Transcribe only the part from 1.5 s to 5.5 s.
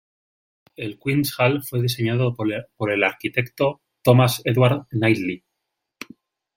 fue diseñado por el arquitecto Thomas Edward Knightley.